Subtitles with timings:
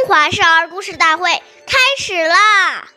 [0.00, 1.28] 中华少儿故事大会
[1.66, 2.90] 开始啦！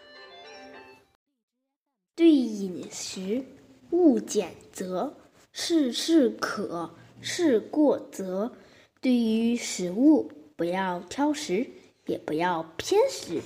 [2.15, 3.43] 对饮食
[3.89, 5.13] 勿拣择，
[5.51, 8.53] 事事可，事过则。
[9.01, 11.67] 对于食物，不要挑食，
[12.05, 13.41] 也不要偏食，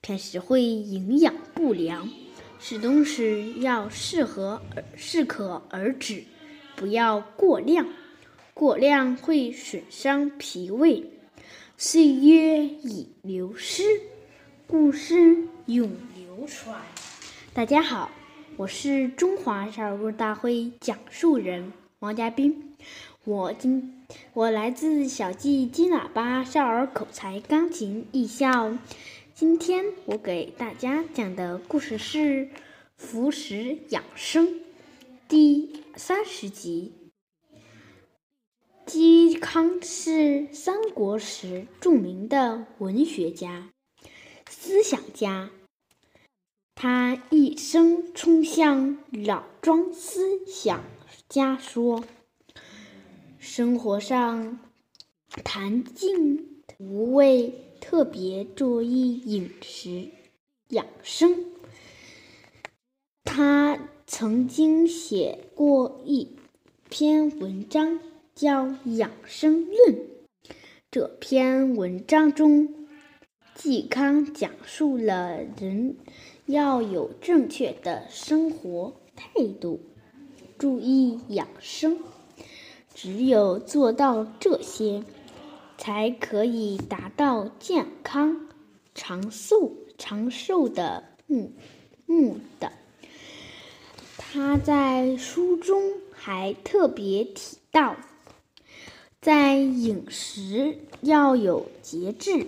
[0.00, 2.08] 偏食会营养不良。
[2.60, 4.62] 吃东西要适合
[4.96, 6.22] 适可而止，
[6.76, 7.88] 不要过量，
[8.54, 11.10] 过量会损伤脾胃。
[11.82, 13.82] 岁月已流失，
[14.66, 16.78] 故事永流传。
[17.54, 18.10] 大家好，
[18.58, 22.76] 我是中华少儿故事大会讲述人王佳斌。
[23.24, 28.76] 我今我来自小季金喇叭少儿口才钢琴艺校。
[29.32, 32.18] 今天我给大家讲的故事是
[32.98, 34.48] 《服食养生》
[35.26, 36.92] 第三十集。
[38.92, 43.70] 嵇康是三国时著名的文学家、
[44.48, 45.48] 思想家，
[46.74, 50.82] 他一生冲向老庄思想
[51.28, 52.02] 家说，
[53.38, 54.58] 生活上
[55.44, 60.08] 谈静无味，特别注意饮食
[60.70, 61.44] 养生。
[63.22, 66.34] 他曾经写过一
[66.88, 68.00] 篇文章。
[68.40, 68.64] 教
[68.96, 69.94] 《养生论》
[70.90, 72.86] 这篇文章中，
[73.54, 75.98] 嵇康讲述了人
[76.46, 79.82] 要有正确的生活态度，
[80.56, 81.98] 注意养生。
[82.94, 85.04] 只有做到这些，
[85.76, 88.48] 才可以达到健康、
[88.94, 91.52] 长寿、长寿的目
[92.06, 92.72] 目的。
[94.16, 97.94] 他在书中还特别提到。
[99.20, 102.46] 在饮食要有节制，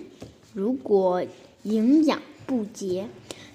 [0.55, 1.23] 如果
[1.61, 3.07] 营养不节，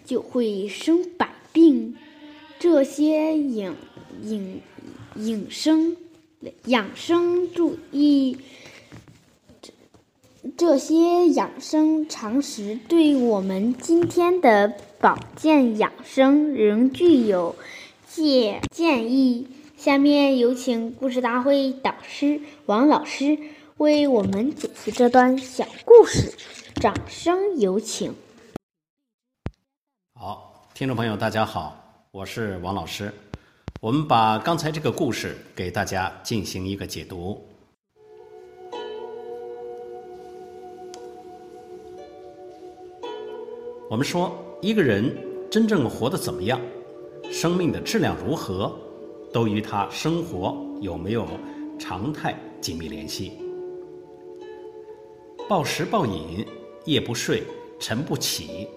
[0.05, 1.97] 就会生百病。
[2.61, 3.75] 这些饮
[4.23, 4.63] 饮
[5.17, 5.97] 养生
[6.67, 8.37] 养生注意，
[10.57, 17.57] 这些养生常识对我们今天的保健养生仍具有
[18.07, 19.49] 建建议。
[19.79, 23.39] 下面有请故事大会导师王老师
[23.77, 26.35] 为我们解析这段小故事，
[26.81, 28.13] 掌声有请。
[30.15, 31.81] 好，听众朋友，大家好，
[32.11, 33.15] 我是王老师。
[33.81, 37.41] 我们把刚才这个故事给大家进行一个解读。
[43.89, 45.17] 我们说，一个人
[45.49, 46.61] 真正活得怎么样，
[47.31, 48.77] 生命的质量如何？
[49.33, 51.27] 都与他生活有没有
[51.79, 53.33] 常态紧密联系。
[55.49, 56.45] 暴食暴饮、
[56.85, 57.43] 夜不睡、
[57.79, 58.69] 晨不起，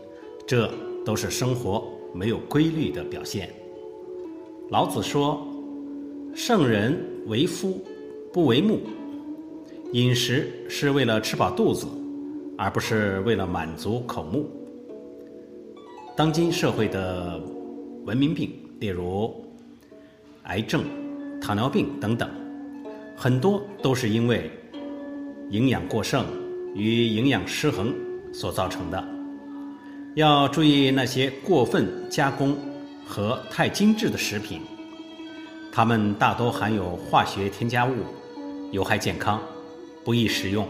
[0.45, 0.71] 这
[1.05, 3.53] 都是生活没有规律的表现。
[4.69, 5.45] 老子说
[6.33, 6.97] ：“圣人
[7.27, 7.81] 为夫，
[8.31, 8.79] 不为目。”
[9.93, 11.85] 饮食是为了吃饱肚子，
[12.57, 14.49] 而不是为了满足口目。
[16.15, 17.41] 当今社会的
[18.05, 19.33] 文明病，例如。
[20.51, 20.83] 癌症、
[21.39, 22.29] 糖尿病等等，
[23.15, 24.51] 很多都是因为
[25.49, 26.25] 营养过剩
[26.75, 27.93] 与营养失衡
[28.33, 29.01] 所造成的。
[30.15, 32.57] 要注意那些过分加工
[33.05, 34.59] 和太精致的食品，
[35.71, 37.95] 它们大多含有化学添加物，
[38.71, 39.41] 有害健康，
[40.03, 40.67] 不宜食用。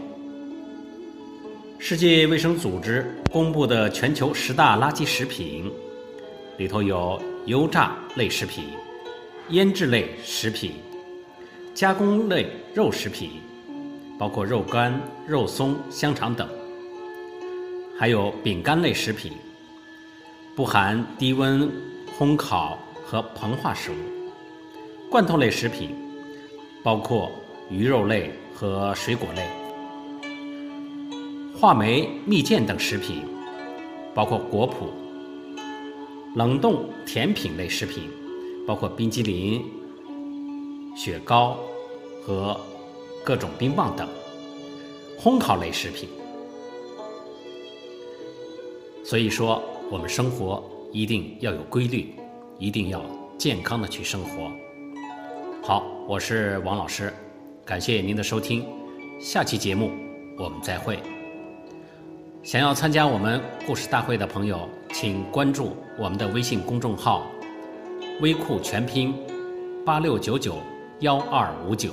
[1.80, 5.68] 世界卫生组织公布的全球十大垃圾食品
[6.56, 8.62] 里头有油炸类食品。
[9.48, 10.72] 腌制类食品、
[11.74, 13.32] 加工类肉食品，
[14.18, 16.46] 包括肉干、肉松、香肠等；
[17.98, 19.32] 还有饼干类食品，
[20.54, 21.70] 不含低温
[22.16, 23.94] 烘烤和膨化食物；
[25.10, 25.90] 罐头类食品，
[26.82, 27.30] 包括
[27.68, 29.42] 鱼肉类和水果类；
[31.58, 33.22] 话梅、蜜饯等食品，
[34.14, 34.86] 包括果脯；
[36.36, 38.08] 冷冻甜品类食品。
[38.66, 39.64] 包括冰激凌、
[40.96, 41.56] 雪糕
[42.22, 42.58] 和
[43.24, 44.08] 各种冰棒等
[45.18, 46.08] 烘烤类食品。
[49.04, 50.62] 所以说，我们生活
[50.92, 52.14] 一定要有规律，
[52.58, 53.02] 一定要
[53.36, 54.50] 健康的去生活。
[55.62, 57.12] 好，我是王老师，
[57.64, 58.64] 感谢您的收听，
[59.20, 59.90] 下期节目
[60.38, 60.98] 我们再会。
[62.42, 67.26] 想要参加我们故事大会的朋友，请关注我们的微信公众号。
[68.20, 69.14] 微库全拼，
[69.84, 70.56] 八六九九
[71.00, 71.92] 幺二五九。